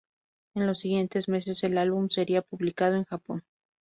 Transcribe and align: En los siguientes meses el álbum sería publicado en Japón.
En 0.55 0.65
los 0.65 0.79
siguientes 0.79 1.29
meses 1.29 1.63
el 1.63 1.77
álbum 1.77 2.09
sería 2.09 2.41
publicado 2.41 2.95
en 2.95 3.03
Japón. 3.03 3.43